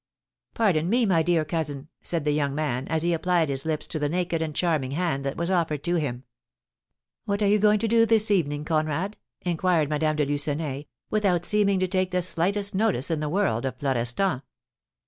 [0.55, 3.99] "Pardon me, my dear cousin," said the young man, as he applied his lips to
[3.99, 6.23] the naked and charming hand that was offered to him.
[7.25, 11.79] "What are you going to do this evening, Conrad?" inquired Madame de Lucenay, without seeming
[11.81, 14.41] to take the slightest notice in the world of Florestan.